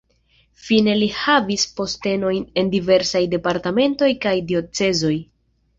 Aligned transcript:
Fine 0.67 0.95
li 1.01 1.09
havis 1.17 1.67
postenojn 1.81 2.49
en 2.63 2.73
diversaj 2.77 3.25
departementoj 3.37 4.13
kaj 4.27 4.37
diocezoj. 4.53 5.17